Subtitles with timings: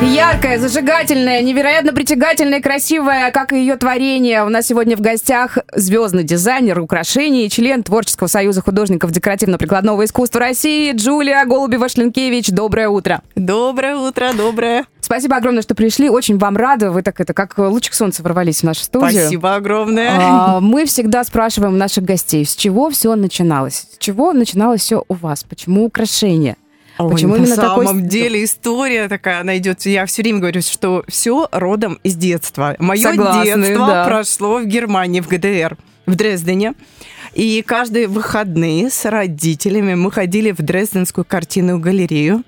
[0.00, 4.44] Яркая, зажигательная, невероятно притягательная, красивая, как и ее творение.
[4.44, 10.92] У нас сегодня в гостях звездный дизайнер украшений, член Творческого союза художников декоративно-прикладного искусства России
[10.92, 12.52] Джулия Голубева-Шлинкевич.
[12.52, 13.22] Доброе утро.
[13.34, 14.84] Доброе утро, доброе.
[15.00, 16.08] Спасибо огромное, что пришли.
[16.08, 16.92] Очень вам рада.
[16.92, 19.22] Вы так это, как лучик солнца ворвались в нашу студию.
[19.22, 20.10] Спасибо огромное.
[20.12, 23.88] А, мы всегда спрашиваем наших гостей, с чего все начиналось?
[23.92, 25.42] С чего начиналось все у вас?
[25.42, 26.56] Почему украшения?
[26.98, 28.02] Ой, Почему на именно самом такой...
[28.02, 29.86] деле история такая, она идет.
[29.86, 32.74] Я все время говорю, что все родом из детства.
[32.80, 34.04] Мое детство да.
[34.04, 36.74] прошло в Германии, в ГДР, в Дрездене.
[37.34, 42.42] И каждые выходные с родителями мы ходили в Дрезденскую картинную галерею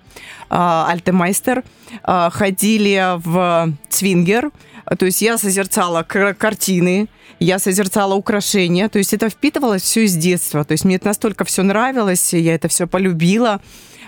[0.48, 1.62] Альтемайстер,
[2.02, 4.50] а, ходили в Цвингер,
[4.98, 7.06] то есть я созерцала картины,
[7.38, 11.44] я созерцала украшения, то есть это впитывалось все из детства, то есть мне это настолько
[11.44, 13.60] все нравилось, я это все полюбила.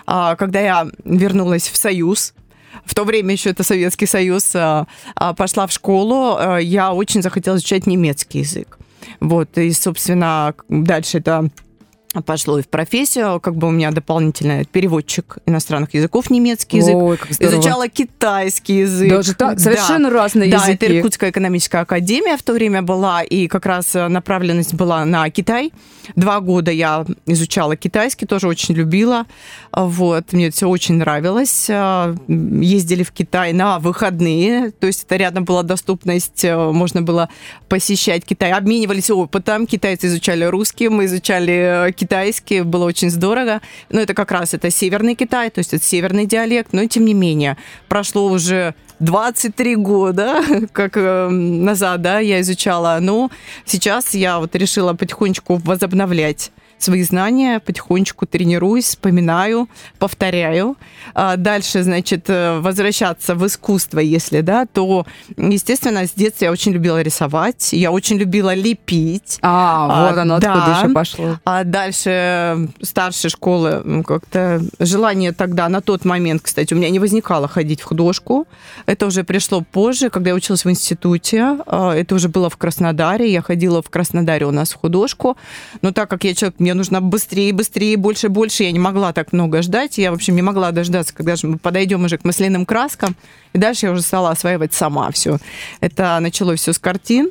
[0.05, 2.33] А, когда я вернулась в Союз,
[2.85, 7.55] в то время еще это Советский Союз, а, а, пошла в школу, я очень захотела
[7.55, 8.77] изучать немецкий язык.
[9.19, 11.49] Вот, и, собственно, дальше это
[12.21, 16.95] пошло и в профессию, как бы у меня дополнительный переводчик иностранных языков, немецкий язык.
[16.95, 19.09] Ой, как Изучала китайский язык.
[19.09, 19.59] Даже так?
[19.59, 20.15] Совершенно да.
[20.15, 20.77] разные да, языки.
[20.77, 25.27] Да, это Иркутская экономическая академия в то время была, и как раз направленность была на
[25.31, 25.73] Китай.
[26.15, 29.25] Два года я изучала китайский, тоже очень любила.
[29.71, 31.67] Вот, мне это все очень нравилось.
[32.27, 37.29] Ездили в Китай на выходные, то есть это рядом была доступность, можно было
[37.69, 38.51] посещать Китай.
[38.51, 43.61] Обменивались опытом, китайцы изучали русский, мы изучали китайский китайский, было очень здорово.
[43.89, 47.13] Но это как раз это северный Китай, то есть это северный диалект, но тем не
[47.13, 52.97] менее прошло уже 23 года, как э, назад, да, я изучала.
[53.01, 53.31] Но
[53.65, 60.75] сейчас я вот решила потихонечку возобновлять свои знания, потихонечку тренируюсь, вспоминаю, повторяю.
[61.13, 65.05] А дальше, значит, э, возвращаться в искусство, если, да, то,
[65.37, 69.39] естественно, с детства я очень любила рисовать, я очень любила лепить.
[69.41, 70.53] А, вот оно да.
[70.53, 71.39] откуда еще пошло.
[71.45, 77.47] А дальше старшей школы как-то желание тогда, на тот момент, кстати, у меня не возникало
[77.47, 78.47] ходить в художку.
[78.85, 81.57] Это уже пришло позже, когда я училась в институте.
[81.65, 83.31] А, это уже было в Краснодаре.
[83.31, 85.37] Я ходила в Краснодаре у нас в художку.
[85.81, 88.63] Но так как я человек, мне мне нужно быстрее, быстрее, больше, больше.
[88.63, 89.99] Я не могла так много ждать.
[89.99, 93.15] Я, в общем, не могла дождаться, когда же мы подойдем уже к масляным краскам.
[93.53, 95.37] И дальше я уже стала осваивать сама все.
[95.81, 97.29] Это началось все с картин.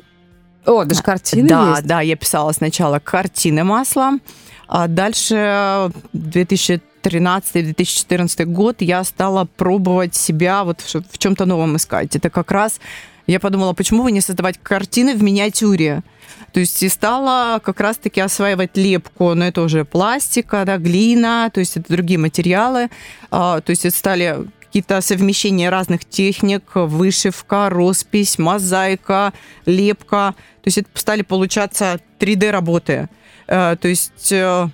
[0.65, 1.85] О, даже картины Да, есть?
[1.85, 4.21] да, я писала сначала картины маслом,
[4.69, 12.15] а дальше 2013-2014 год я стала пробовать себя вот в чем-то новом искать.
[12.15, 12.79] Это как раз
[13.27, 16.03] я подумала, почему бы не создавать картины в миниатюре?
[16.51, 21.59] То есть и стала как раз-таки осваивать лепку, но это уже пластика, да, глина, то
[21.59, 22.89] есть это другие материалы.
[23.31, 29.33] А, то есть это стали какие-то совмещения разных техник, вышивка, роспись, мозаика,
[29.65, 30.35] лепка.
[30.61, 33.09] То есть это стали получаться 3D-работы.
[33.47, 34.67] А, то есть э,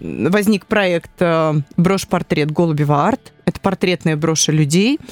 [0.00, 3.32] возник проект э, «Брошь-портрет Голубева арт».
[3.46, 4.98] Это портретные броши людей–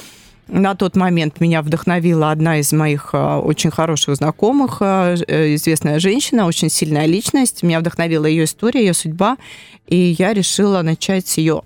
[0.51, 5.99] на тот момент меня вдохновила одна из моих э, очень хороших знакомых, э, э, известная
[5.99, 7.63] женщина, очень сильная личность.
[7.63, 9.37] Меня вдохновила ее история, ее судьба,
[9.87, 11.63] и я решила начать с ее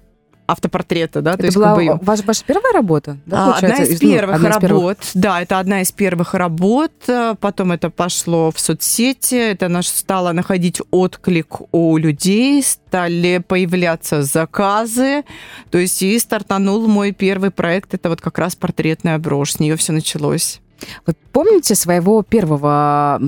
[0.47, 2.06] автопортрета, да, это то есть была как бы...
[2.06, 5.23] ваша, ваша первая работа, да, а, Одна из первых одна работ, из первых.
[5.23, 6.91] да, это одна из первых работ.
[7.39, 15.23] Потом это пошло в соцсети, это наш стало находить отклик у людей, стали появляться заказы,
[15.72, 19.75] то есть и стартанул мой первый проект, это вот как раз портретная брошь, с нее
[19.75, 20.62] все началось.
[21.06, 23.19] Вы помните своего первого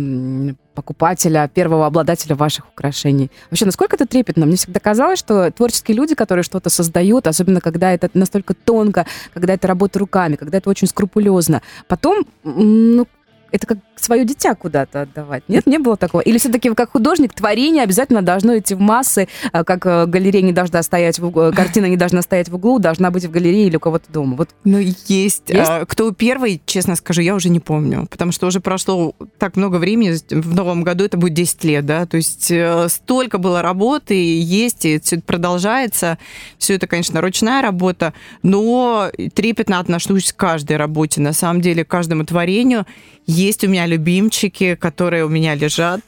[0.78, 3.32] покупателя, первого обладателя ваших украшений.
[3.50, 4.46] Вообще, насколько это трепетно?
[4.46, 9.54] Мне всегда казалось, что творческие люди, которые что-то создают, особенно когда это настолько тонко, когда
[9.54, 13.08] это работа руками, когда это очень скрупулезно, потом, ну,
[13.52, 15.44] это как свое дитя куда-то отдавать.
[15.48, 16.22] Нет, не было такого?
[16.22, 20.52] Или все-таки как художник творение обязательно должно идти в массы, а как э, галерея не
[20.52, 23.78] должна стоять в углу, картина не должна стоять в углу, должна быть в галерее или
[23.78, 24.36] у кого-то дома?
[24.36, 24.50] Вот.
[24.64, 25.00] Ну, есть.
[25.08, 25.50] есть?
[25.50, 29.78] А, кто первый, честно скажу, я уже не помню, потому что уже прошло так много
[29.78, 34.14] времени, в новом году это будет 10 лет, да, то есть э, столько было работы,
[34.14, 36.18] есть, и все это продолжается.
[36.58, 38.14] Все это, конечно, ручная работа,
[38.44, 42.86] но трепетно отношусь к каждой работе, на самом деле, к каждому творению.
[43.28, 46.00] Есть у меня любимчики, которые у меня лежат.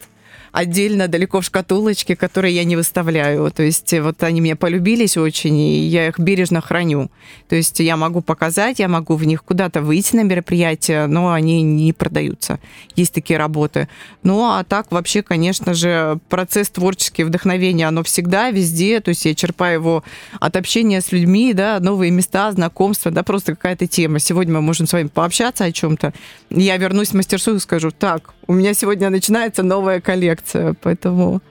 [0.52, 3.52] Отдельно далеко в шкатулочке, которые я не выставляю.
[3.52, 7.12] То есть вот они мне полюбились очень, и я их бережно храню.
[7.48, 11.62] То есть я могу показать, я могу в них куда-то выйти на мероприятие, но они
[11.62, 12.60] не продаются.
[12.96, 13.88] Есть такие работы.
[14.24, 19.00] Ну, а так вообще, конечно же, процесс творческий, вдохновение, оно всегда, везде.
[19.00, 20.04] То есть я черпаю его
[20.40, 24.20] от общения с людьми, да, новые места, знакомства, да, просто какая-то тема.
[24.20, 26.14] Сегодня мы можем с вами пообщаться о чем-то.
[26.50, 30.39] Я вернусь в мастерскую и скажу, так, у меня сегодня начинается новая коллекция,
[30.82, 31.42] поэтому...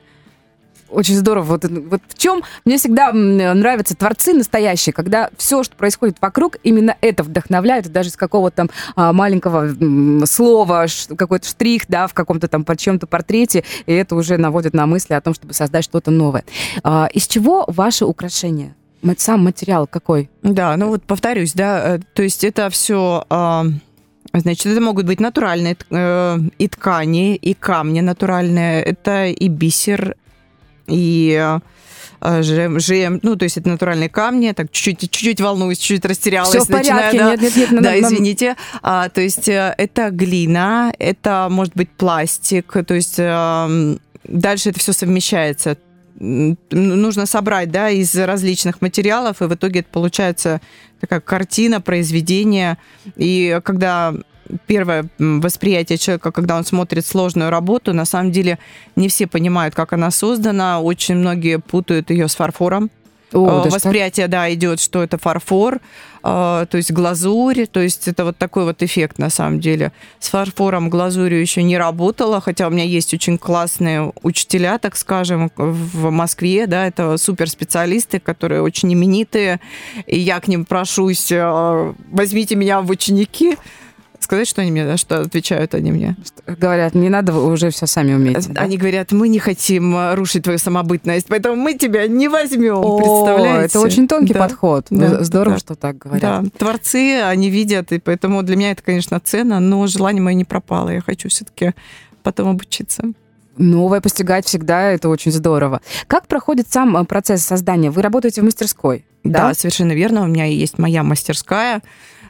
[0.91, 1.45] Очень здорово.
[1.45, 6.97] Вот, вот в чем мне всегда нравятся творцы настоящие, когда все, что происходит вокруг, именно
[7.01, 9.69] это вдохновляет, даже из какого-то там а, маленького
[10.25, 10.87] слова,
[11.17, 15.15] какой-то штрих, да, в каком-то там под чем-то портрете, и это уже наводит на мысли
[15.15, 16.45] о том, чтобы создать что-то новое.
[16.83, 18.75] А, из чего ваше украшение?
[19.19, 20.29] Сам материал какой?
[20.43, 23.67] Да, ну вот повторюсь, да, э, то есть это все а,
[24.35, 28.83] Значит, это могут быть натуральные э, и ткани, и камни натуральные.
[28.83, 30.17] Это и бисер,
[30.87, 31.61] и
[32.21, 36.51] э, жем, жем, ну, то есть это натуральные камни, так чуть-чуть, чуть-чуть волнуюсь, чуть-чуть растерялась.
[36.51, 37.83] Все в порядке, начинаю, да, нет, нет, нет.
[37.83, 38.57] Да, извините.
[38.83, 44.79] А, то есть э, это глина, это может быть пластик, то есть э, дальше это
[44.79, 45.79] все совмещается
[46.19, 50.61] нужно собрать да, из различных материалов, и в итоге это получается
[51.01, 52.79] такая картина, произведение.
[53.17, 54.15] И когда
[54.67, 58.59] первое восприятие человека, когда он смотрит сложную работу, на самом деле
[58.97, 60.81] не все понимают, как она создана.
[60.81, 62.91] Очень многие путают ее с фарфором.
[63.33, 65.79] О, э, восприятие, да, идет, что это фарфор, э,
[66.23, 69.93] то есть глазурь, то есть это вот такой вот эффект на самом деле.
[70.19, 75.51] С фарфором глазурью еще не работала, хотя у меня есть очень классные учителя, так скажем,
[75.57, 79.61] в Москве, да, это суперспециалисты, которые очень именитые,
[80.07, 83.57] и я к ним прошусь, э, возьмите меня в ученики,
[84.21, 86.17] сказать, что они мне, да, что отвечают они мне?
[86.47, 88.51] Говорят, не надо, вы уже все сами умеете.
[88.57, 88.81] Они да?
[88.81, 93.67] говорят, мы не хотим э, рушить твою самобытность, поэтому мы тебя не возьмем, О, представляете?
[93.67, 94.87] Это очень тонкий да, подход.
[94.91, 96.45] Да, Здорово, да, что так говорят.
[96.45, 100.45] Да, творцы, они видят, и поэтому для меня это, конечно, ценно, но желание мое не
[100.45, 100.91] пропало.
[100.91, 101.75] Я хочу все-таки
[102.23, 103.05] потом обучиться
[103.59, 105.81] новое постигать всегда, это очень здорово.
[106.07, 107.91] Как проходит сам э, процесс создания?
[107.91, 109.05] Вы работаете в мастерской?
[109.25, 110.23] Да, да совершенно верно.
[110.23, 111.83] У меня есть моя мастерская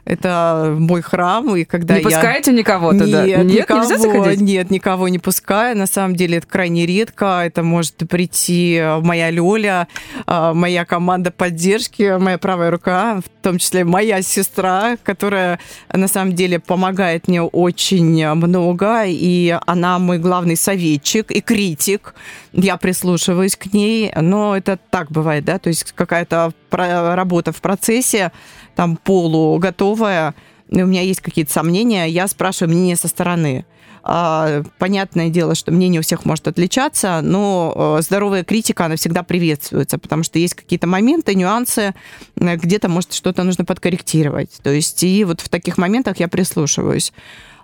[0.05, 2.05] это мой храм, и когда не я...
[2.05, 3.25] пускаете никого туда?
[3.25, 4.41] Нет, нет никого, нельзя заходить?
[4.41, 5.77] Нет, никого не пускаю.
[5.77, 7.43] На самом деле это крайне редко.
[7.45, 9.87] Это может прийти моя Лёля,
[10.25, 15.59] а, моя команда поддержки, моя правая рука, в том числе моя сестра, которая
[15.91, 22.15] на самом деле помогает мне очень много, и она мой главный советчик и критик.
[22.51, 28.31] Я прислушиваюсь к ней, но это так бывает, да, то есть какая-то работа в процессе,
[28.75, 30.35] там полуготовая,
[30.69, 33.65] у меня есть какие-то сомнения, я спрашиваю мнение со стороны.
[34.01, 39.23] А, понятное дело, что мнение у всех может отличаться, но э, здоровая критика, она всегда
[39.23, 41.93] приветствуется, потому что есть какие-то моменты, нюансы,
[42.35, 44.51] э, где-то, может, что-то нужно подкорректировать.
[44.63, 47.11] То есть и вот в таких моментах я прислушиваюсь.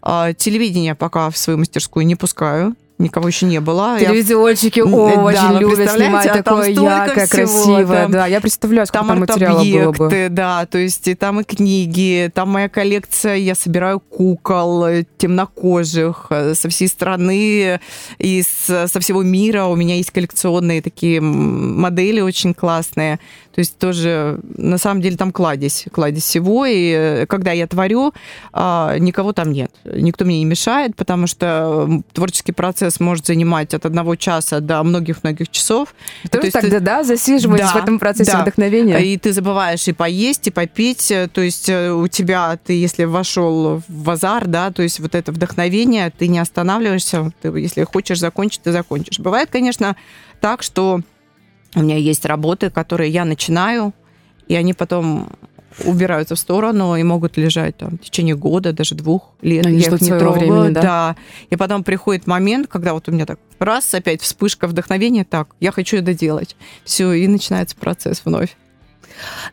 [0.02, 3.98] А, телевидение пока в свою мастерскую не пускаю, Никого еще не было.
[4.00, 4.86] Телевизионщики я...
[4.86, 8.04] очень да, любят снимать а такое яркое, красивое.
[8.04, 10.28] Там, да, я представляю, сколько там, там материала было бы.
[10.32, 14.86] Да, то есть и там и книги, там моя коллекция, я собираю кукол
[15.18, 17.82] темнокожих э, со всей страны
[18.18, 19.66] и со всего мира.
[19.66, 23.20] У меня есть коллекционные такие модели очень классные.
[23.56, 26.66] То есть тоже, на самом деле, там кладезь, кладезь всего.
[26.66, 28.14] И э, когда я творю,
[28.52, 29.72] а, никого там нет.
[29.86, 35.50] Никто мне не мешает, потому что творческий процесс может занимать от одного часа до многих-многих
[35.50, 35.94] часов.
[36.30, 38.42] То, есть тогда, да, засиживаетесь да, в этом процессе да.
[38.42, 38.98] вдохновения?
[39.00, 41.14] И ты забываешь и поесть, и попить.
[41.34, 45.32] То есть э, у тебя, ты если вошел в азар, да, то есть вот это
[45.32, 47.32] вдохновение, ты не останавливаешься.
[47.42, 49.20] Ты, если хочешь закончить, ты закончишь.
[49.20, 49.96] Бывает, конечно,
[50.42, 51.02] так, что
[51.76, 53.94] у меня есть работы, которые я начинаю,
[54.48, 55.30] и они потом
[55.84, 59.66] убираются в сторону и могут лежать там в течение года, даже двух лет.
[59.66, 60.34] Они я их не трогаю.
[60.34, 60.82] Времени, да?
[60.82, 61.16] да.
[61.50, 65.72] И потом приходит момент, когда вот у меня так раз, опять вспышка вдохновения, так, я
[65.72, 66.56] хочу это делать.
[66.84, 68.56] Все, и начинается процесс вновь.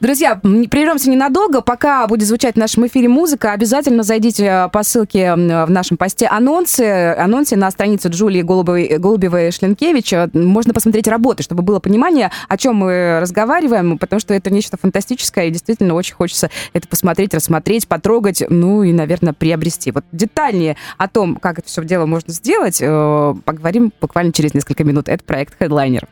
[0.00, 1.60] Друзья, прервемся ненадолго.
[1.60, 6.26] Пока будет звучать в нашем эфире музыка, обязательно зайдите э, по ссылке в нашем посте
[6.26, 10.14] анонсы, анонсе на страницу Джулии Голубевой, Голубевой Шленкевич.
[10.32, 15.46] Можно посмотреть работы, чтобы было понимание, о чем мы разговариваем, потому что это нечто фантастическое,
[15.46, 19.90] и действительно очень хочется это посмотреть, рассмотреть, потрогать, ну и, наверное, приобрести.
[19.92, 24.84] Вот детальнее о том, как это все дело можно сделать, э, поговорим буквально через несколько
[24.84, 25.08] минут.
[25.08, 26.08] Это проект Headliner.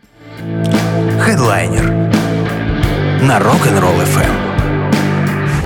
[1.27, 2.20] Headliner
[3.23, 4.51] на Rock'n'Roll FM.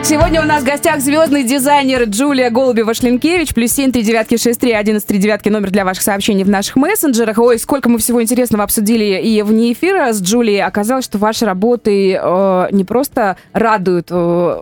[0.02, 3.54] Сегодня у нас в гостях звездный дизайнер Джулия Голубева-Шлинкевич.
[3.54, 5.48] Плюс семь, три девятки, шесть, три, одиннадцать, три девятки.
[5.48, 7.38] Номер для ваших сообщений в наших мессенджерах.
[7.38, 10.62] Ой, сколько мы всего интересного обсудили и вне эфира с Джулией.
[10.62, 14.60] Оказалось, что ваши работы э, не просто радуют э,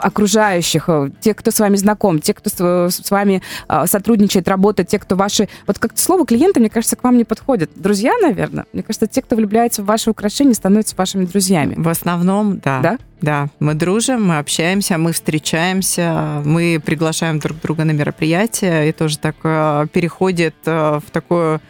[0.00, 4.88] окружающих, э, тех, кто с вами знаком, тех, кто с, с вами э, сотрудничает, работает,
[4.88, 5.48] те, кто ваши...
[5.66, 7.70] Вот как-то слово клиенты, мне кажется, к вам не подходит.
[7.76, 8.66] Друзья, наверное?
[8.72, 11.74] Мне кажется, те, кто влюбляется в ваши украшения, становятся вашими друзьями.
[11.76, 12.80] В основном, да.
[12.80, 12.98] Да?
[13.20, 19.16] Да, мы дружим, мы общаемся, мы встречаемся, мы приглашаем друг друга на мероприятия, и тоже
[19.18, 21.60] так э, переходит в такое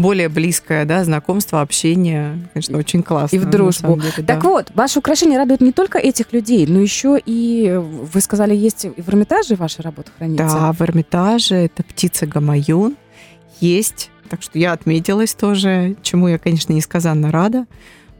[0.00, 2.38] более близкое, да, знакомство, общение.
[2.52, 3.36] Конечно, очень классно.
[3.36, 3.96] И в дружбу.
[3.96, 4.48] Деле, так да.
[4.48, 8.88] вот, ваши украшения радуют не только этих людей, но еще и, вы сказали, есть и
[9.00, 10.46] в Эрмитаже ваша работа хранится?
[10.46, 12.96] Да, в Эрмитаже это птица Гамаюн
[13.60, 14.10] есть.
[14.28, 17.66] Так что я отметилась тоже, чему я, конечно, несказанно рада.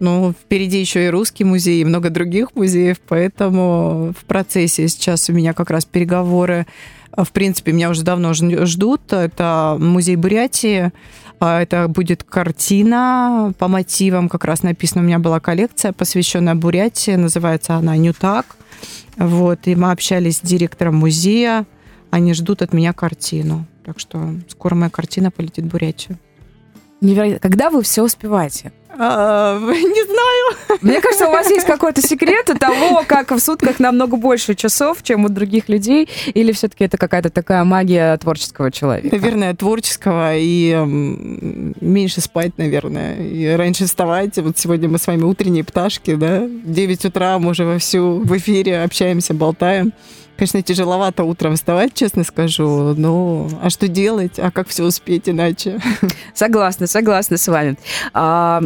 [0.00, 5.34] Но впереди еще и русский музей, и много других музеев, поэтому в процессе сейчас у
[5.34, 6.66] меня как раз переговоры.
[7.14, 9.12] В принципе, меня уже давно ждут.
[9.12, 10.90] Это музей Бурятии,
[11.40, 17.76] это будет картина по мотивам, как раз написано, у меня была коллекция, посвященная Бурятии, называется
[17.76, 18.56] она «Нютак».
[19.16, 21.66] Вот, и мы общались с директором музея,
[22.10, 23.66] они ждут от меня картину.
[23.84, 26.18] Так что скоро моя картина полетит в Бурятию.
[27.00, 27.40] Невероятно.
[27.40, 28.72] Когда вы все успеваете?
[28.98, 30.80] А, не знаю.
[30.80, 35.24] Мне кажется, у вас есть какой-то секрет того, как в сутках намного больше часов, чем
[35.24, 39.14] у других людей, или все-таки это какая-то такая магия творческого человека?
[39.14, 40.74] Наверное, творческого и
[41.80, 44.36] меньше спать, наверное, и раньше вставать.
[44.38, 48.82] Вот сегодня мы с вами утренние пташки, да, 9 утра мы уже вовсю в эфире
[48.82, 49.92] общаемся, болтаем.
[50.40, 52.94] Конечно, тяжеловато утром вставать, честно скажу.
[52.96, 54.38] Но а что делать?
[54.38, 55.78] А как все успеть иначе?
[56.34, 57.76] Согласна, согласна с вами.
[58.14, 58.62] А,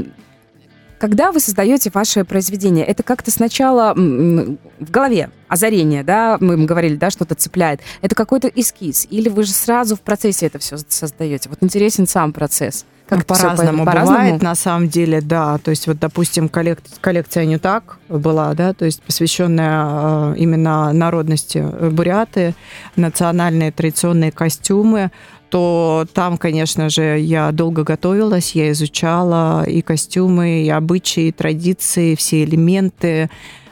[0.98, 7.10] когда вы создаете ваше произведение, это как-то сначала в голове озарение, да, мы говорили, да,
[7.10, 7.80] что-то цепляет.
[8.02, 11.48] Это какой-то эскиз, или вы же сразу в процессе это все создаете?
[11.48, 12.84] Вот интересен сам процесс.
[13.08, 15.58] Как ну, по-разному по бывает, на самом деле, да.
[15.58, 16.78] То есть вот, допустим, коллек...
[17.02, 21.58] коллекция не так была, да, то есть посвященная э, именно народности
[21.90, 22.54] буряты,
[22.96, 25.10] национальные традиционные костюмы,
[25.54, 32.16] то там, конечно же, я долго готовилась, я изучала и костюмы, и обычаи, и традиции,
[32.16, 33.30] все элементы,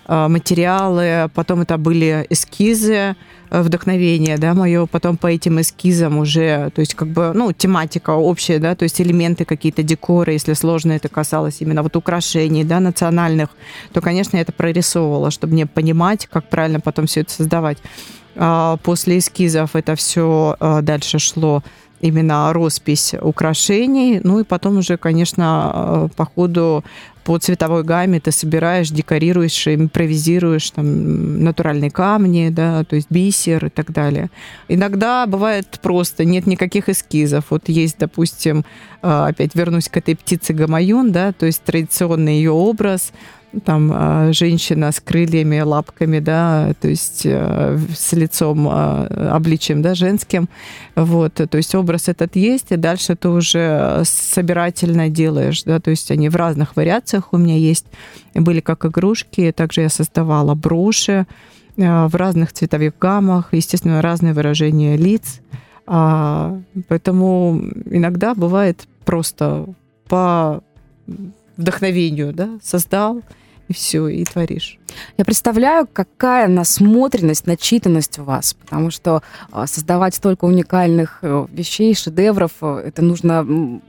[0.09, 1.31] материалы.
[1.35, 3.17] Потом это были эскизы,
[3.53, 8.13] Э, вдохновение, да, мое потом по этим эскизам уже, то есть как бы, ну, тематика
[8.13, 12.81] общая, да, то есть элементы какие-то декоры, если сложно это касалось именно вот украшений, да,
[12.81, 13.51] национальных,
[13.93, 17.77] то, конечно, я это прорисовывала, чтобы мне понимать, как правильно потом все это создавать.
[18.37, 21.63] А после эскизов это все э, дальше шло
[22.03, 24.21] именно роспись украшений.
[24.23, 26.85] Ну и потом уже, конечно, э, по ходу
[27.25, 33.69] по цветовой гамме ты собираешь, декорируешь, импровизируешь там натуральные камни, да, то есть бисер и
[33.69, 34.29] так далее.
[34.67, 37.45] Иногда бывает просто нет никаких эскизов.
[37.51, 38.65] Вот есть, допустим,
[39.03, 43.13] э, опять вернусь к этой птице Гамаюн, да, то есть традиционный ее образ–
[43.65, 49.95] там а, женщина с крыльями, лапками, да, то есть э, с лицом, а, обличием, да,
[49.95, 50.49] женским,
[50.97, 56.11] вот, то есть образ этот есть, и дальше ты уже собирательно делаешь, да, то есть
[56.11, 57.87] они в разных вариациях у меня есть,
[58.35, 61.27] были как игрушки, также я создавала броши
[61.77, 65.41] э, в разных цветовых гаммах, естественно, разные выражения лиц,
[65.87, 69.67] а, поэтому иногда бывает просто
[70.09, 70.63] по
[71.57, 73.21] вдохновению, да, создал,
[73.69, 74.79] и все, и творишь.
[75.17, 81.95] Я представляю, какая насмотренность, начитанность у вас, потому что а, создавать столько уникальных э, вещей,
[81.95, 83.81] шедевров, э, это нужно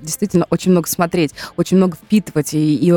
[0.00, 2.90] действительно очень много смотреть, очень много впитывать и, и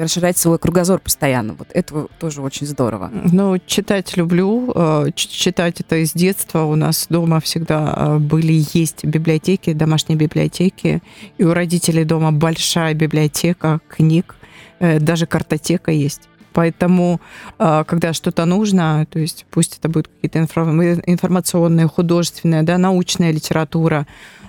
[0.00, 1.54] расширять свой кругозор постоянно.
[1.54, 3.10] Вот это тоже очень здорово.
[3.12, 4.72] Ну, читать люблю.
[4.74, 6.62] Э, читать это из детства.
[6.62, 11.02] У нас дома всегда были, есть библиотеки, домашние библиотеки.
[11.36, 14.36] И у родителей дома большая библиотека книг
[15.00, 16.28] даже картотека есть.
[16.52, 17.20] Поэтому,
[17.58, 20.38] а, когда что-то нужно, то есть пусть это будет какие-то
[21.06, 24.06] информационные, художественная, да, научная литература,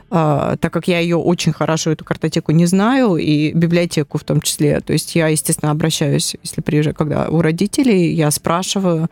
[0.10, 4.42] а, так как я ее очень хорошо, эту картотеку не знаю, и библиотеку в том
[4.42, 9.10] числе, то есть я, естественно, обращаюсь, если приезжаю, когда у родителей, я спрашиваю,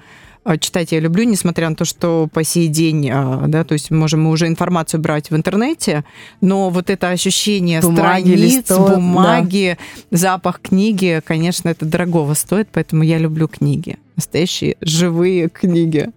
[0.60, 4.24] читать я люблю, несмотря на то, что по сей день, а, да, то есть можем
[4.24, 6.04] мы уже информацию брать в интернете,
[6.42, 9.78] но вот это ощущение бумаги, страниц, листов, бумаги,
[10.10, 10.18] да.
[10.18, 16.10] запах книги, конечно, это дорогого стоит, поэтому я люблю книги, настоящие живые книги.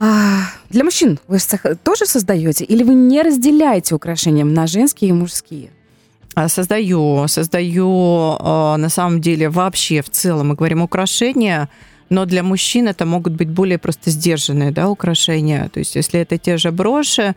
[0.00, 1.38] А, для мужчин вы
[1.82, 5.70] тоже создаете или вы не разделяете украшения на женские и мужские?
[6.34, 11.68] А, создаю, создаю на самом деле вообще в целом, мы говорим украшения,
[12.10, 15.68] но для мужчин это могут быть более просто сдержанные да, украшения.
[15.68, 17.34] То есть если это те же броши,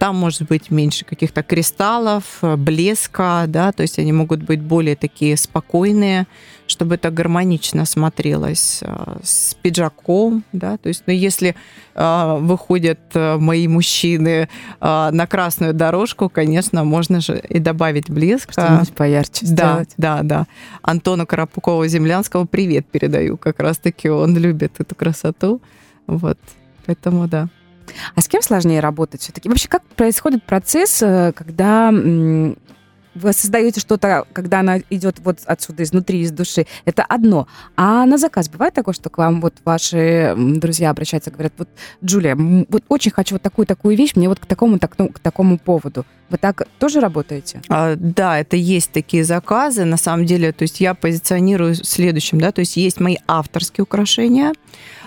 [0.00, 4.96] там может быть меньше каких-то кристаллов, э, блеска, да, то есть они могут быть более
[4.96, 6.26] такие спокойные,
[6.66, 11.54] чтобы это гармонично смотрелось э, с пиджаком, да, то есть, ну, если
[11.94, 14.48] э, выходят э, мои мужчины
[14.80, 18.52] э, на красную дорожку, конечно, можно же и добавить блеск.
[18.52, 19.90] Что-нибудь поярче да, сделать.
[19.98, 20.46] Да, да.
[20.80, 25.60] Антону Карапукову-Землянскому привет передаю, как раз-таки он любит эту красоту,
[26.06, 26.38] вот,
[26.86, 27.50] поэтому да.
[28.14, 29.48] А с кем сложнее работать все-таки?
[29.48, 31.90] Вообще, как происходит процесс, э, когда
[33.14, 37.48] вы создаете что-то, когда она идет вот отсюда, изнутри, из души, это одно.
[37.76, 41.68] А на заказ бывает такое, что к вам вот ваши друзья обращаются, говорят, вот,
[42.04, 45.58] Джулия, вот очень хочу вот такую-такую вещь, мне вот к такому, так, ну, к такому
[45.58, 46.04] поводу.
[46.28, 47.60] Вы так тоже работаете?
[47.68, 49.84] А, да, это есть такие заказы.
[49.84, 54.52] На самом деле, то есть я позиционирую следующим, да, то есть есть мои авторские украшения,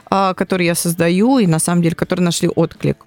[0.09, 2.97] которые я создаю, и на самом деле, которые нашли отклик.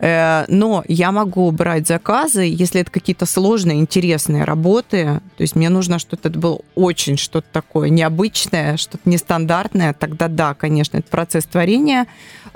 [0.00, 5.20] Э, но я могу брать заказы, если это какие-то сложные, интересные работы.
[5.36, 9.92] То есть мне нужно что-то, это было очень что-то такое необычное, что-то нестандартное.
[9.92, 12.06] Тогда да, конечно, это процесс творения.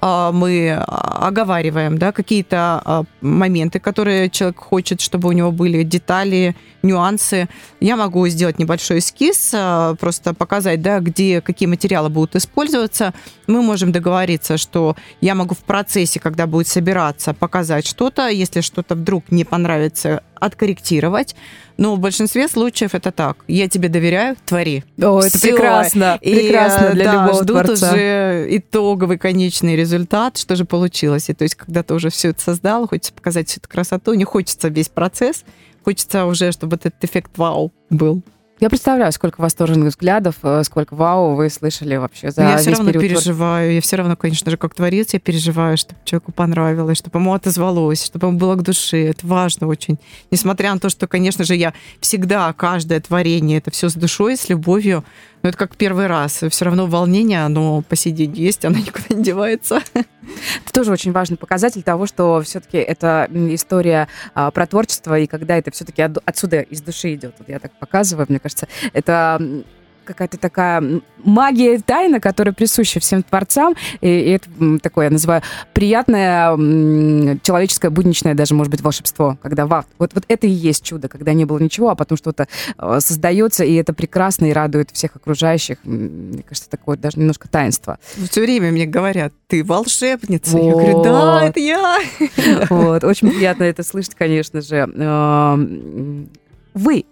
[0.05, 6.57] А, мы оговариваем да, какие-то а, моменты, которые человек хочет, чтобы у него были детали,
[6.83, 7.49] нюансы.
[7.79, 13.15] Я могу сделать небольшой эскиз, а, просто показать, да, где какие материалы будут использоваться.
[13.47, 18.29] Мы можем договориться, что я могу в процессе, когда будет собираться, показать что-то.
[18.29, 21.35] Если что-то вдруг не понравится, откорректировать.
[21.77, 23.39] Но в большинстве случаев это так.
[23.49, 24.85] Я тебе доверяю, твори.
[25.01, 25.53] О, это Всё.
[25.53, 26.19] прекрасно.
[26.21, 27.93] И, прекрасно для да, любого ждут творца.
[27.93, 31.29] уже итоговый конечный результат, что же получилось.
[31.29, 34.25] И то есть, когда ты уже все это создал, хочется показать всю эту красоту, не
[34.25, 35.45] хочется весь процесс,
[35.85, 38.23] хочется уже, чтобы этот эффект вау был.
[38.63, 42.71] Я представляю, сколько восторженных взглядов, э, сколько вау вы слышали вообще за я весь все
[42.71, 43.03] равно период.
[43.03, 43.75] переживаю.
[43.75, 48.05] Я все равно, конечно же, как творец, я переживаю, чтобы человеку понравилось, чтобы ему отозвалось,
[48.05, 49.07] чтобы ему было к душе.
[49.07, 49.99] Это важно очень.
[50.31, 54.49] Несмотря на то, что, конечно же, я всегда каждое творение, это все с душой, с
[54.49, 55.03] любовью,
[55.43, 56.43] но это как первый раз.
[56.49, 59.81] Все равно волнение, оно посидеть есть, оно никуда не девается.
[59.95, 65.57] Это тоже очень важный показатель того, что все-таки это история а, про творчество, и когда
[65.57, 67.35] это все-таки отсюда из души идет.
[67.39, 69.65] Вот я так показываю, мне кажется, это
[70.05, 73.75] какая-то такая магия, тайна, которая присуща всем творцам.
[74.01, 79.39] И, и это такое, я называю, приятное человеческое, будничное даже, может быть, волшебство.
[79.43, 82.49] Когда вау, вот, вот это и есть чудо, когда не было ничего, а потом что-то
[82.79, 85.79] э, создается, и это прекрасно и радует всех окружающих.
[85.85, 87.99] Мне кажется, такое даже немножко таинство.
[88.31, 90.57] Все время мне говорят, ты волшебница.
[90.57, 90.65] Вот.
[90.65, 91.99] Я говорю, да, это я.
[92.71, 94.77] Вот, очень приятно это слышать, конечно же.
[94.77, 96.29] Эм,
[96.75, 97.05] вы,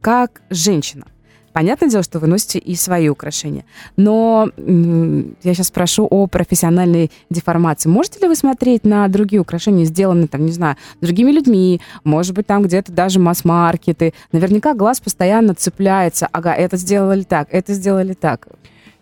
[0.00, 1.06] как женщина,
[1.52, 3.64] Понятное дело, что вы носите и свои украшения.
[3.96, 7.88] Но я сейчас спрошу о профессиональной деформации.
[7.88, 12.46] Можете ли вы смотреть на другие украшения, сделанные, там, не знаю, другими людьми, может быть,
[12.46, 14.14] там где-то даже масс-маркеты?
[14.32, 16.28] Наверняка глаз постоянно цепляется.
[16.32, 18.48] Ага, это сделали так, это сделали так.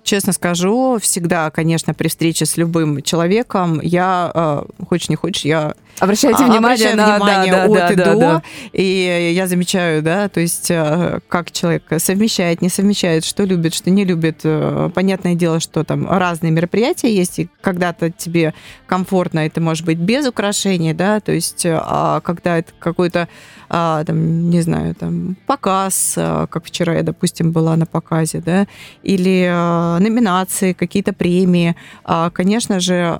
[0.06, 5.74] Честно скажу, всегда, конечно, при встрече с любым человеком, я, э, хочешь не хочешь, я
[5.98, 8.18] Обращайте а, внимание, на, внимание да, от да, и да, до.
[8.18, 8.42] Да.
[8.72, 13.90] И я замечаю, да, то есть э, как человек совмещает, не совмещает, что любит, что
[13.90, 14.40] не любит.
[14.44, 18.52] Э, понятное дело, что там разные мероприятия есть, и когда-то тебе
[18.86, 23.28] комфортно, и ты можешь быть без украшений, да, то есть а когда это какой-то,
[23.68, 28.66] а, там, не знаю, там, показ, как вчера я, допустим, была на показе, да,
[29.02, 31.76] или номинации, какие-то премии,
[32.32, 33.18] конечно же,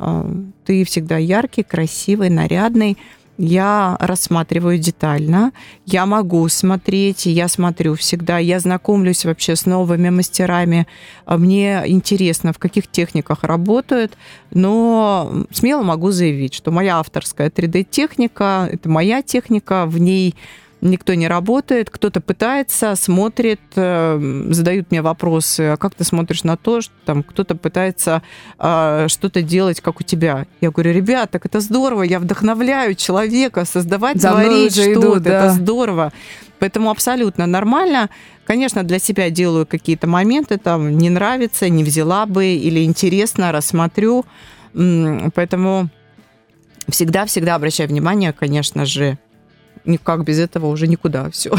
[0.64, 2.96] ты всегда яркий, красивый, нарядный.
[3.38, 5.52] Я рассматриваю детально,
[5.84, 10.86] я могу смотреть, я смотрю всегда, я знакомлюсь вообще с новыми мастерами,
[11.26, 14.16] мне интересно, в каких техниках работают,
[14.52, 20.34] но смело могу заявить, что моя авторская 3D-техника, это моя техника, в ней
[20.80, 26.56] никто не работает, кто-то пытается, смотрит, э, задают мне вопросы, а как ты смотришь на
[26.56, 28.22] то, что там кто-то пытается
[28.58, 30.46] э, что-то делать, как у тебя.
[30.60, 35.38] Я говорю, ребят, так это здорово, я вдохновляю человека создавать, За творить что-то, да.
[35.46, 36.12] это здорово.
[36.58, 38.08] Поэтому абсолютно нормально.
[38.46, 44.24] Конечно, для себя делаю какие-то моменты, там не нравится, не взяла бы или интересно, рассмотрю.
[44.72, 45.88] Поэтому
[46.88, 49.18] всегда-всегда обращаю внимание, конечно же,
[49.86, 51.52] никак без этого уже никуда все.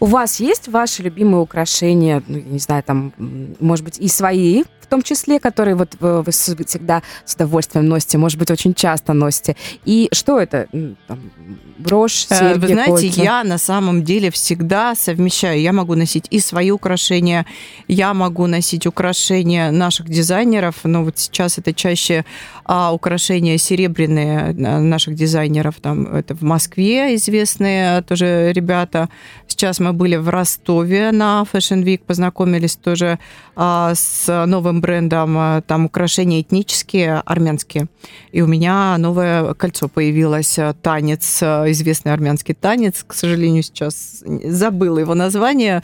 [0.00, 3.12] У вас есть ваши любимые украшения, ну, не знаю, там,
[3.60, 8.18] может быть, и свои, в том числе, которые вот вы, вы всегда с удовольствием носите,
[8.18, 9.56] может быть, очень часто носите.
[9.84, 10.68] И что это?
[11.08, 11.30] Там,
[11.78, 13.22] брошь, э, серьги, Вы знаете, кольца?
[13.22, 15.60] я на самом деле всегда совмещаю.
[15.60, 17.46] Я могу носить и свои украшения,
[17.88, 22.24] я могу носить украшения наших дизайнеров, но вот сейчас это чаще
[22.64, 25.76] а, украшения серебряные наших дизайнеров.
[25.80, 29.08] Там это в Москве известные тоже ребята.
[29.48, 33.18] Сейчас мы были в Ростове на Fashion Week, познакомились тоже
[33.56, 35.36] а, с новым брендом.
[35.38, 37.86] А, там украшения этнические, армянские.
[38.32, 40.58] И у меня новое кольцо появилось.
[40.58, 43.04] А, танец, известный армянский танец.
[43.06, 45.82] К сожалению, сейчас забыла его название,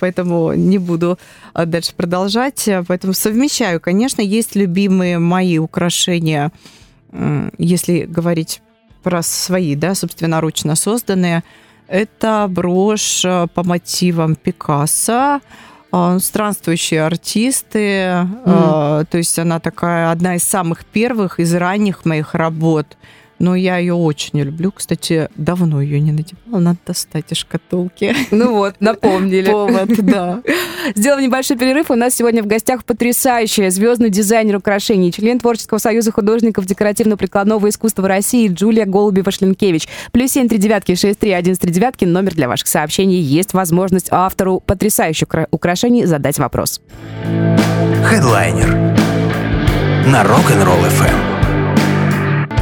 [0.00, 1.18] поэтому не буду
[1.54, 2.68] дальше продолжать.
[2.86, 3.80] Поэтому совмещаю.
[3.80, 6.52] Конечно, есть любимые мои украшения,
[7.58, 8.60] если говорить
[9.02, 11.44] про свои, да, собственноручно созданные–
[11.88, 15.40] это брошь э, по мотивам Пикассо, э,
[16.20, 17.78] странствующие артисты.
[17.78, 19.06] Mm.
[19.06, 22.96] То есть она такая одна из самых первых из ранних моих работ
[23.38, 24.72] но я ее очень люблю.
[24.72, 28.14] Кстати, давно ее не надевала, надо достать из шкатулки.
[28.30, 29.50] Ну вот, напомнили.
[29.50, 30.42] Повод, да.
[30.94, 31.90] Сделаем небольшой перерыв.
[31.90, 38.08] У нас сегодня в гостях потрясающая звездный дизайнер украшений, член Творческого союза художников декоративно-прикладного искусства
[38.08, 39.88] России Джулия Голубева-Шлинкевич.
[40.12, 42.04] Плюс семь три девятки шесть три один три девятки.
[42.04, 43.20] Номер для ваших сообщений.
[43.20, 46.80] Есть возможность автору потрясающих украшений задать вопрос.
[48.04, 48.74] Хедлайнер
[50.06, 51.33] на Rock'n'Roll FM.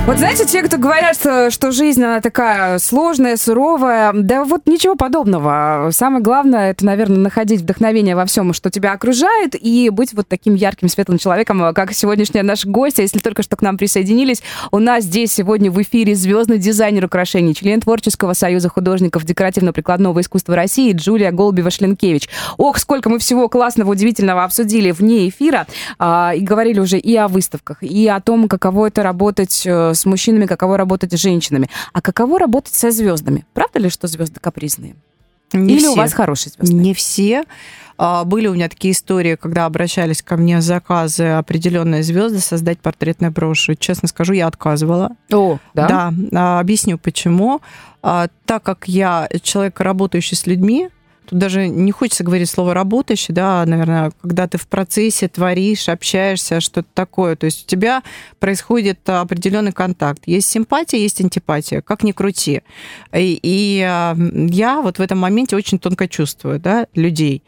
[0.04, 5.90] Вот знаете, те, кто говорят, что жизнь, она такая сложная, суровая, да вот ничего подобного.
[5.92, 10.56] Самое главное, это, наверное, находить вдохновение во всем, что тебя окружает, и быть вот таким
[10.56, 13.02] ярким, светлым человеком, как сегодняшняя наша гостья.
[13.02, 17.54] Если только что к нам присоединились, у нас здесь сегодня в эфире звездный дизайнер украшений,
[17.54, 22.28] член Творческого союза художников декоративно-прикладного искусства России Джулия Голубева-Шленкевич.
[22.58, 25.68] Ох, сколько мы всего классного, удивительного обсудили вне эфира,
[26.00, 30.05] а, и говорили уже и о выставках, и о том, каково это работать э, с
[30.05, 31.68] мужчинами, каково работать с женщинами.
[31.92, 33.44] А каково работать со звездами?
[33.55, 34.94] Правда ли, что звезды капризные?
[35.52, 35.92] Не Или все.
[35.92, 36.74] у вас хорошие звезды?
[36.74, 37.44] Не все.
[37.98, 43.33] А, были у меня такие истории, когда обращались ко мне заказы определенные звезды создать портретную
[43.33, 43.68] брошь.
[43.78, 45.12] Честно скажу, я отказывала.
[45.31, 45.88] О, да?
[45.88, 46.12] Да.
[46.33, 47.61] А, объясню почему.
[48.02, 50.88] А, так как я человек, работающий с людьми,
[51.26, 56.61] Тут даже не хочется говорить слово работающий, да, наверное, когда ты в процессе творишь, общаешься,
[56.61, 57.37] что-то такое.
[57.37, 58.02] То есть у тебя
[58.38, 60.22] происходит определенный контакт.
[60.26, 62.62] Есть симпатия, есть антипатия, как ни крути.
[63.14, 67.42] И, и я вот в этом моменте очень тонко чувствую, да, людей.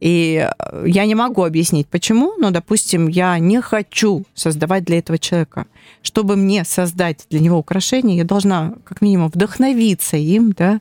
[0.00, 5.18] И э, я не могу объяснить, почему, но, допустим, я не хочу создавать для этого
[5.18, 5.66] человека.
[6.02, 10.80] Чтобы мне создать для него украшение, я должна как минимум вдохновиться им, да,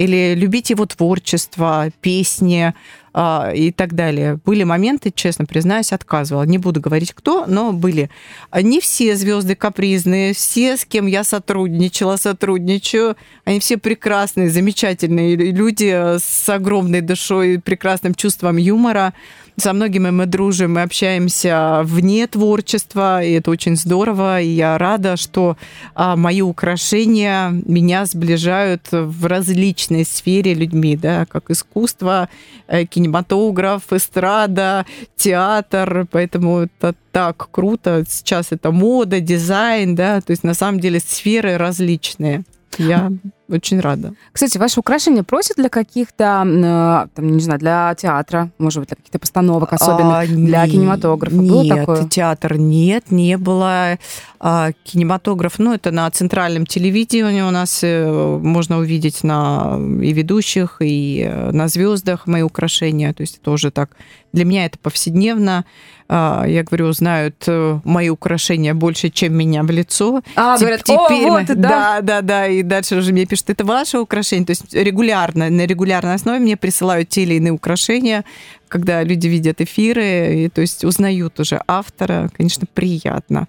[0.00, 2.72] или любить его творчество, песни,
[3.12, 4.38] а, и так далее.
[4.46, 6.44] Были моменты, честно признаюсь, отказывала.
[6.44, 8.08] Не буду говорить кто, но были.
[8.54, 15.92] Не все звезды капризные, все, с кем я сотрудничала, сотрудничаю, они все прекрасные, замечательные люди
[16.18, 19.12] с огромной душой, прекрасным чувством юмора.
[19.60, 24.40] Со многими мы дружим, мы общаемся вне творчества, и это очень здорово.
[24.40, 25.58] И я рада, что
[25.94, 32.30] а, мои украшения меня сближают в различной сфере людьми, да, как искусство,
[32.68, 36.06] э, кинематограф, эстрада, театр.
[36.10, 38.02] Поэтому это так круто.
[38.08, 42.44] Сейчас это мода, дизайн, да, то есть на самом деле сферы различные.
[42.78, 43.12] Я
[43.50, 44.14] очень рада.
[44.32, 48.96] Кстати, ваши украшения просят для каких-то, э, там, не знаю, для театра, может быть, для
[48.96, 51.36] каких-то постановок особенно, а, для не, кинематографа?
[51.36, 52.08] Нет, было такое?
[52.08, 53.98] театр нет, не было.
[54.42, 60.76] А, кинематограф, ну, это на центральном телевидении у нас э, можно увидеть на и ведущих,
[60.80, 63.12] и э, на звездах мои украшения.
[63.12, 63.90] То есть это уже так.
[64.32, 65.64] Для меня это повседневно.
[66.08, 67.44] А, я говорю, знают
[67.84, 70.22] мои украшения больше, чем меня в лицо.
[70.36, 71.54] А, Теп- говорят, теперь О, вот, да.
[71.54, 74.46] да, да, да, и дальше уже мне пишут, это ваше украшение.
[74.46, 78.24] То есть регулярно, на регулярной основе мне присылают те или иные украшения,
[78.68, 83.48] когда люди видят эфиры, и, то есть узнают уже автора, конечно, приятно.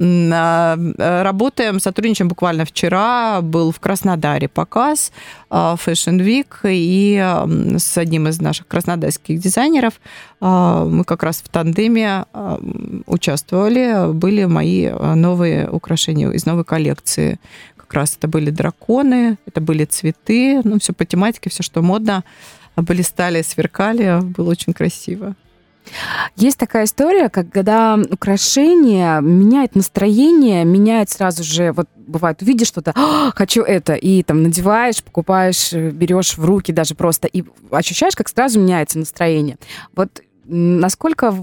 [0.00, 3.40] Э, работаем, сотрудничаем буквально вчера.
[3.40, 5.12] Был в Краснодаре показ
[5.50, 7.18] э, Fashion Week, и
[7.76, 9.94] с одним из наших краснодарских дизайнеров
[10.40, 12.26] э, мы как раз в тандеме
[13.06, 14.12] участвовали.
[14.12, 17.40] Были мои новые украшения из новой коллекции.
[17.88, 22.22] Как раз это были драконы, это были цветы, ну, все по тематике, все, что модно.
[22.76, 25.34] Блистали, сверкали, было очень красиво.
[26.36, 33.32] Есть такая история, когда украшение меняет настроение, меняет сразу же, вот бывает, увидишь что-то, «А,
[33.34, 38.60] хочу это, и там надеваешь, покупаешь, берешь в руки даже просто, и ощущаешь, как сразу
[38.60, 39.56] меняется настроение.
[39.96, 41.34] Вот насколько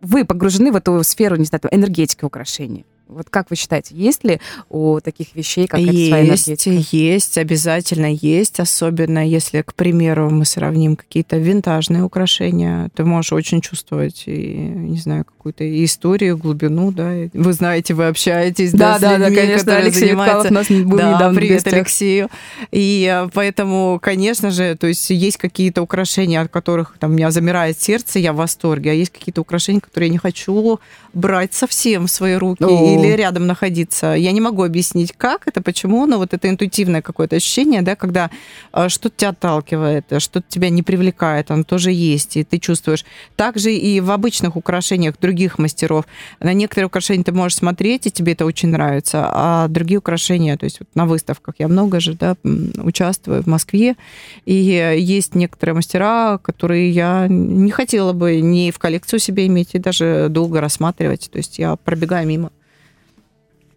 [0.00, 2.84] вы погружены в эту сферу, не знаю, энергетики украшений?
[3.08, 6.96] Вот как вы считаете, есть ли у таких вещей какая-то есть, своя энергетика?
[6.96, 8.60] Есть, обязательно есть.
[8.60, 14.98] Особенно если, к примеру, мы сравним какие-то винтажные украшения, ты можешь очень чувствовать, и, не
[14.98, 17.12] знаю, какую-то историю, глубину, да.
[17.32, 20.52] Вы знаете, вы общаетесь, да, да, да, людьми, да конечно, Алексей занимаются...
[20.52, 22.28] нас был да, недавно привет Алексею.
[22.70, 27.30] И э, поэтому, конечно же, то есть есть какие-то украшения, от которых там у меня
[27.30, 30.80] замирает сердце, я в восторге, а есть какие-то украшения, которые я не хочу
[31.14, 32.64] брать совсем в свои руки.
[32.64, 34.14] О или рядом находиться.
[34.14, 38.30] Я не могу объяснить, как это, почему, но вот это интуитивное какое-то ощущение, да, когда
[38.72, 43.04] э, что-то тебя отталкивает, что-то тебя не привлекает, оно тоже есть, и ты чувствуешь.
[43.36, 46.04] Также и в обычных украшениях других мастеров.
[46.40, 50.64] На некоторые украшения ты можешь смотреть, и тебе это очень нравится, а другие украшения, то
[50.64, 52.36] есть вот на выставках я много же, да,
[52.82, 53.96] участвую в Москве,
[54.44, 59.78] и есть некоторые мастера, которые я не хотела бы ни в коллекцию себе иметь, и
[59.78, 62.50] даже долго рассматривать, то есть я пробегаю мимо.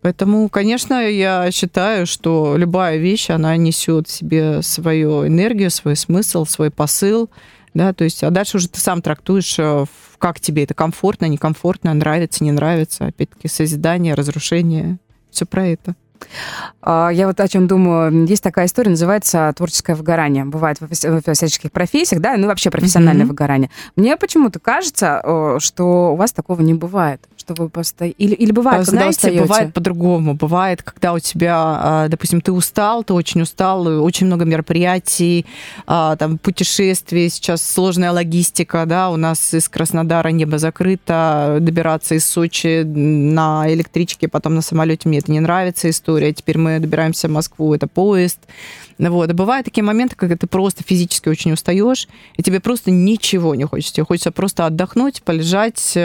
[0.01, 6.45] Поэтому, конечно, я считаю, что любая вещь, она несет в себе свою энергию, свой смысл,
[6.45, 7.29] свой посыл,
[7.73, 9.85] да, то есть, а дальше уже ты сам трактуешь, э,
[10.17, 14.97] как тебе это комфортно, некомфортно, нравится, не нравится, опять-таки, созидание, разрушение,
[15.29, 15.95] все про это.
[16.81, 18.25] А, я вот о чем думаю.
[18.25, 20.45] Есть такая история, называется творческое выгорание.
[20.45, 20.87] Бывает в
[21.33, 23.29] всяческих профессиях, да, ну вообще профессиональное mm-hmm.
[23.29, 23.69] выгорание.
[23.95, 28.05] Мне почему-то кажется, что у вас такого не бывает что вы просто...
[28.05, 29.41] Или, или бывает, когда Знаете, устаете?
[29.41, 30.35] бывает по-другому.
[30.35, 35.45] Бывает, когда у тебя, а, допустим, ты устал, ты очень устал, очень много мероприятий,
[35.87, 42.25] а, там, путешествий, сейчас сложная логистика, да, у нас из Краснодара небо закрыто, добираться из
[42.25, 47.31] Сочи на электричке, потом на самолете, мне это не нравится история, теперь мы добираемся в
[47.31, 48.39] Москву, это поезд,
[48.97, 49.29] вот.
[49.29, 53.65] И бывают такие моменты, когда ты просто физически очень устаешь, и тебе просто ничего не
[53.65, 53.93] хочется.
[53.95, 55.97] Тебе хочется просто отдохнуть, полежать,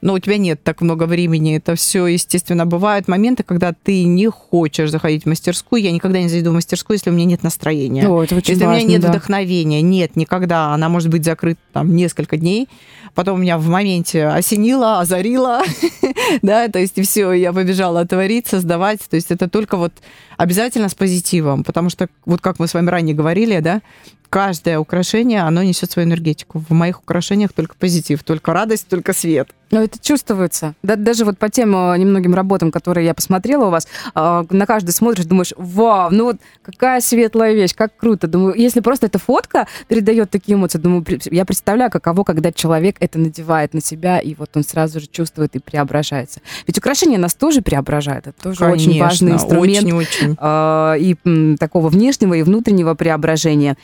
[0.00, 1.56] но у тебя нет так много времени.
[1.56, 5.82] Это все, естественно, бывают моменты, когда ты не хочешь заходить в мастерскую.
[5.82, 8.08] Я никогда не зайду в мастерскую, если у меня нет настроения.
[8.08, 9.08] О, это очень если важно, у меня нет да.
[9.08, 9.82] вдохновения.
[9.82, 10.72] Нет, никогда.
[10.72, 12.68] Она может быть закрыта там несколько дней.
[13.14, 15.62] Потом у меня в моменте осенило, озарило.
[16.42, 19.00] да, то есть все, я побежала творить, создавать.
[19.08, 19.92] То есть это только вот
[20.36, 21.64] обязательно с позитивом.
[21.64, 23.82] Потому что, вот как мы с вами ранее говорили, да,
[24.28, 26.64] каждое украшение, оно несет свою энергетику.
[26.68, 29.48] В моих украшениях только позитив, только радость, только свет.
[29.70, 30.74] Но это чувствуется.
[30.82, 34.66] Да, даже вот по тем э, немногим работам, которые я посмотрела у вас, э, на
[34.66, 38.28] каждый смотришь, думаешь, вау, ну вот какая светлая вещь, как круто.
[38.28, 43.18] Думаю, если просто эта фотка передает такие эмоции, думаю, я представляю, каково, когда человек это
[43.18, 46.40] надевает на себя, и вот он сразу же чувствует и преображается.
[46.66, 48.28] Ведь украшения нас тоже преображают.
[48.28, 50.36] Это тоже Конечно, очень важный инструмент очень, очень.
[50.40, 53.76] Э, и такого внешнего и внутреннего преображения.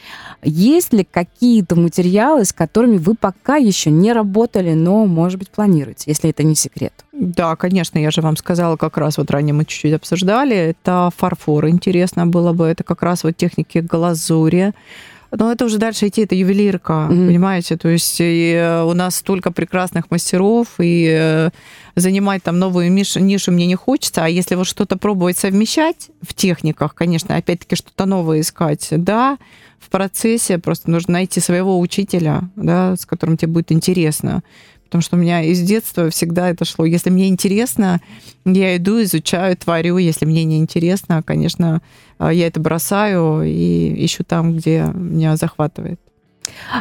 [0.44, 6.04] Есть ли какие-то материалы, с которыми вы пока еще не работали, но, может быть, планируете?
[6.06, 6.92] если это не секрет?
[7.12, 11.68] Да, конечно, я же вам сказала, как раз вот ранее мы чуть-чуть обсуждали, это фарфор,
[11.68, 14.72] интересно было бы, это как раз вот техники глазури,
[15.36, 17.26] но это уже дальше идти, это ювелирка, mm-hmm.
[17.26, 17.76] понимаете?
[17.76, 21.50] То есть и у нас столько прекрасных мастеров, и э,
[21.96, 24.24] занимать там новую нишу, нишу мне не хочется.
[24.24, 29.38] А если вот что-то пробовать совмещать в техниках, конечно, опять-таки что-то новое искать, да,
[29.78, 34.42] в процессе просто нужно найти своего учителя, да, с которым тебе будет интересно
[34.94, 36.84] потому что у меня из детства всегда это шло.
[36.84, 38.00] Если мне интересно,
[38.44, 39.98] я иду, изучаю, творю.
[39.98, 41.82] Если мне не интересно, конечно,
[42.20, 45.98] я это бросаю и ищу там, где меня захватывает.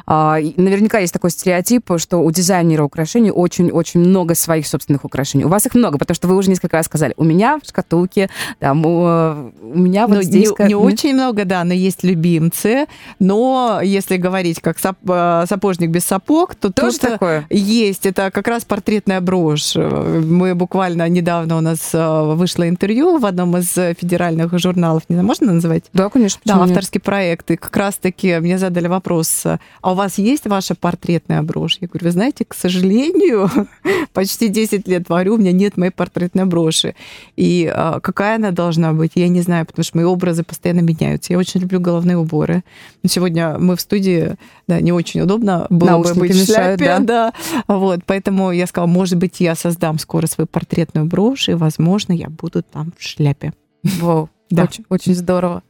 [0.05, 5.45] А, наверняка есть такой стереотип, что у дизайнера украшений очень-очень много своих собственных украшений.
[5.45, 7.13] У вас их много, потому что вы уже несколько раз сказали.
[7.17, 10.51] У меня в шкатулке, там, у, у меня вот ну, здесь...
[10.59, 12.87] Не, не очень много, да, но есть любимцы.
[13.19, 18.05] Но если говорить как сап, э, сапожник без сапог, то тоже такое есть.
[18.05, 19.75] Это как раз портретная брошь.
[19.75, 25.03] Мы буквально недавно у нас э, вышло интервью в одном из федеральных журналов.
[25.09, 25.85] Не знаю, можно называть?
[25.93, 26.41] Да, конечно.
[26.45, 27.03] Да, авторский нет?
[27.03, 27.51] проект.
[27.51, 29.43] И как раз-таки мне задали вопрос,
[29.81, 31.77] а у вас есть ваша портретная брошь?
[31.81, 33.49] Я говорю, вы знаете, к сожалению,
[34.13, 36.95] почти 10 лет варю, у меня нет моей портретной броши.
[37.35, 41.33] И а, какая она должна быть, я не знаю, потому что мои образы постоянно меняются.
[41.33, 42.63] Я очень люблю головные уборы.
[43.05, 44.35] Сегодня мы в студии,
[44.67, 46.85] да, не очень удобно было Наушники бы быть в шляпе.
[46.85, 46.99] Да?
[46.99, 47.33] да.
[47.67, 52.29] Вот, поэтому я сказала, может быть, я создам скоро свою портретную брошь, и, возможно, я
[52.29, 53.53] буду там в шляпе.
[53.83, 54.29] Вау.
[54.53, 54.63] Да.
[54.63, 55.63] Очень, очень здорово.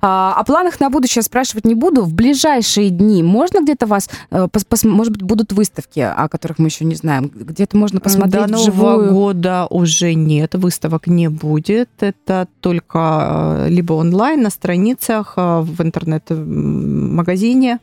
[0.00, 2.02] А, о планах на будущее спрашивать не буду.
[2.02, 6.66] В ближайшие дни можно где-то вас, э, пос, может быть, будут выставки, о которых мы
[6.68, 8.52] еще не знаем, где-то можно посмотреть До?
[8.52, 11.88] Нового года уже нет, выставок не будет.
[12.00, 17.78] Это только э, либо онлайн на страницах, э, в интернет-магазине.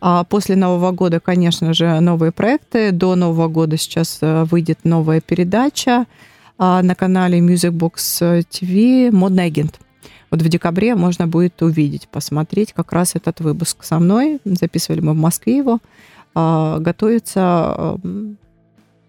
[0.00, 2.90] А после Нового года, конечно же, новые проекты.
[2.90, 6.06] До Нового года сейчас выйдет новая передача
[6.58, 9.78] на канале Music Box TV «Модный агент».
[10.32, 14.40] Вот в декабре можно будет увидеть, посмотреть как раз этот выпуск со мной.
[14.46, 15.78] Записывали мы в Москве его.
[16.34, 18.00] А, готовится,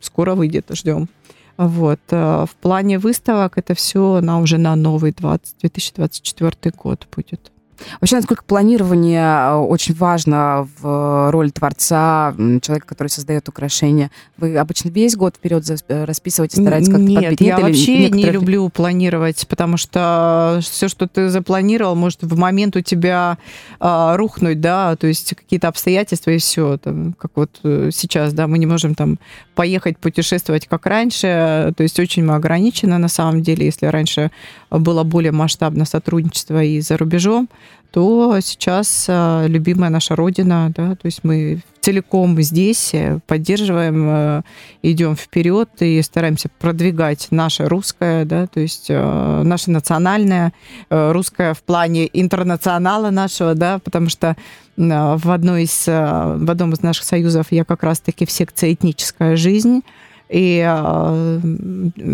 [0.01, 1.07] скоро выйдет, ждем.
[1.55, 2.01] Вот.
[2.11, 7.52] А, в плане выставок это все на уже на новый 20, 2024 год будет.
[8.01, 14.11] Вообще, насколько планирование э, очень важно в роли творца, человека, который создает украшения?
[14.37, 17.41] Вы обычно весь год вперед э, расписываете, стараетесь как-то Нет, подбить?
[17.41, 18.25] я вообще некоторых...
[18.25, 23.37] не люблю планировать, потому что все, что ты запланировал, может в момент у тебя
[23.79, 26.77] а, рухнуть, да, то есть какие-то обстоятельства и все.
[26.77, 29.19] Там, как вот э, сейчас, да, мы не можем там
[29.55, 34.31] поехать путешествовать как раньше, то есть очень мы ограничены на самом деле, если раньше
[34.69, 37.49] было более масштабное сотрудничество и за рубежом,
[37.93, 44.41] то сейчас а, любимая наша родина, да, то есть мы целиком здесь э, поддерживаем, э,
[44.81, 50.53] идем вперед и стараемся продвигать наше русское, да, то есть э, наше национальное,
[50.89, 54.35] русское в плане интернационала нашего, да, потому что
[54.75, 59.81] в, одной из, в одном из наших союзов я как раз-таки в секции «Этническая жизнь»,
[60.29, 60.61] и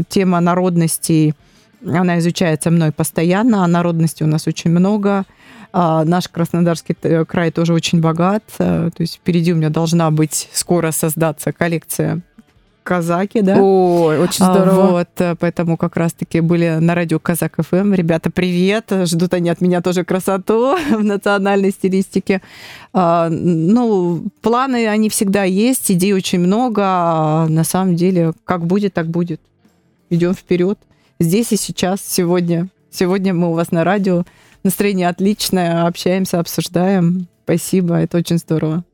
[0.10, 1.36] тема народностей,
[1.86, 5.26] она изучается мной постоянно, а народностей у нас очень много–
[5.72, 8.44] а, наш Краснодарский край тоже очень богат.
[8.58, 12.22] Э, то есть впереди у меня должна быть скоро создаться коллекция
[12.82, 13.62] казаки, да?
[13.62, 14.88] Ой, очень а, здорово.
[14.92, 17.94] Вот, э, поэтому как раз-таки были на радио Казак ФМ.
[17.94, 18.92] Ребята, привет!
[19.04, 22.42] Ждут они от меня тоже красоту в национальной стилистике.
[22.92, 26.82] Ну, планы, они всегда есть, идей очень много.
[27.48, 29.40] На самом деле, как будет, так будет.
[30.10, 30.80] Идем вперед.
[31.22, 32.70] Здесь и сейчас, сегодня.
[32.90, 34.24] Сегодня мы у вас на радио
[34.64, 37.28] настроение отличное, общаемся, обсуждаем.
[37.44, 38.86] Спасибо, это очень здорово.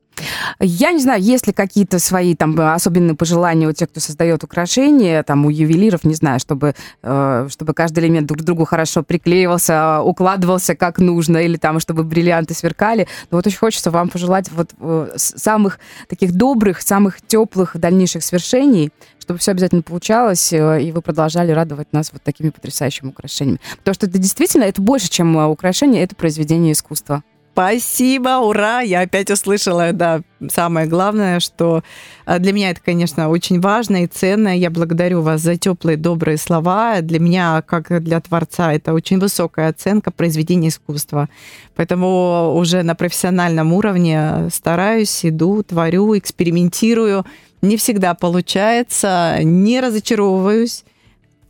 [0.60, 5.22] Я не знаю, есть ли какие-то свои там особенные пожелания у тех, кто создает украшения,
[5.22, 10.00] там у ювелиров, не знаю, чтобы, э, чтобы каждый элемент друг к другу хорошо приклеивался,
[10.02, 13.08] укладывался как нужно, или там, чтобы бриллианты сверкали.
[13.30, 18.90] Но вот очень хочется вам пожелать вот э, самых таких добрых, самых теплых дальнейших свершений,
[19.20, 23.60] чтобы все обязательно получалось, э, и вы продолжали радовать нас вот такими потрясающими украшениями.
[23.78, 27.22] Потому что это действительно, это больше, чем украшение, это произведение искусства.
[27.56, 28.82] Спасибо, ура!
[28.82, 31.82] Я опять услышала, да, самое главное, что
[32.26, 34.54] а, для меня это, конечно, очень важно и ценно.
[34.54, 37.00] Я благодарю вас за теплые, добрые слова.
[37.00, 41.30] Для меня, как для творца, это очень высокая оценка произведения искусства.
[41.74, 47.24] Поэтому уже на профессиональном уровне стараюсь, иду, творю, экспериментирую.
[47.62, 50.84] Не всегда получается, не разочаровываюсь.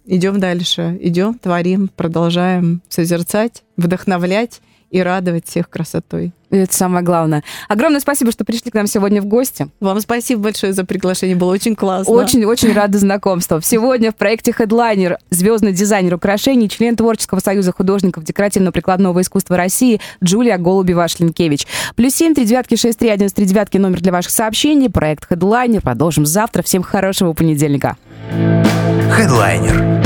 [0.05, 6.33] Идем дальше, идем, творим, продолжаем созерцать, вдохновлять и радовать всех красотой.
[6.51, 7.42] Это самое главное.
[7.68, 9.68] Огромное спасибо, что пришли к нам сегодня в гости.
[9.81, 12.12] Вам спасибо большое за приглашение, было очень классно.
[12.12, 13.61] Очень-очень рада знакомству.
[13.61, 20.59] Сегодня в проекте Headliner звездный дизайнер украшений, член Творческого союза художников декоративно-прикладного искусства России Джулия
[20.59, 21.66] Голубева-Шлинкевич.
[21.96, 24.88] Плюс семь, три девятки, шесть, три, один, три девятки, номер для ваших сообщений.
[24.88, 25.81] Проект Headliner.
[25.81, 26.62] Продолжим завтра.
[26.62, 27.96] Всем хорошего понедельника.
[28.31, 29.96] Headliner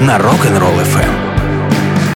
[0.00, 1.23] на Rock'n'Roll FM.